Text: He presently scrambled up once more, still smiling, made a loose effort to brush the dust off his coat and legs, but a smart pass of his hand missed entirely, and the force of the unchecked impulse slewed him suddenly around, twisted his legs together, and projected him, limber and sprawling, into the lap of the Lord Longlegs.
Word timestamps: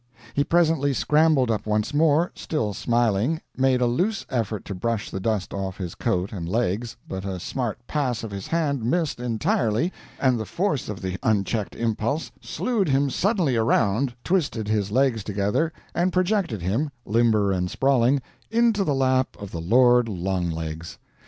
He 0.33 0.43
presently 0.43 0.95
scrambled 0.95 1.51
up 1.51 1.67
once 1.67 1.93
more, 1.93 2.31
still 2.33 2.73
smiling, 2.73 3.39
made 3.55 3.81
a 3.81 3.85
loose 3.85 4.25
effort 4.31 4.65
to 4.65 4.73
brush 4.73 5.11
the 5.11 5.19
dust 5.19 5.53
off 5.53 5.77
his 5.77 5.93
coat 5.93 6.31
and 6.33 6.49
legs, 6.49 6.97
but 7.07 7.23
a 7.23 7.39
smart 7.39 7.77
pass 7.85 8.23
of 8.23 8.31
his 8.31 8.47
hand 8.47 8.83
missed 8.83 9.19
entirely, 9.19 9.93
and 10.19 10.39
the 10.39 10.45
force 10.45 10.89
of 10.89 11.03
the 11.03 11.19
unchecked 11.21 11.75
impulse 11.75 12.31
slewed 12.41 12.89
him 12.89 13.11
suddenly 13.11 13.55
around, 13.55 14.15
twisted 14.23 14.67
his 14.67 14.89
legs 14.91 15.23
together, 15.23 15.71
and 15.93 16.11
projected 16.11 16.63
him, 16.63 16.89
limber 17.05 17.51
and 17.51 17.69
sprawling, 17.69 18.23
into 18.49 18.83
the 18.83 18.95
lap 18.95 19.37
of 19.39 19.51
the 19.51 19.61
Lord 19.61 20.09
Longlegs. 20.09 20.97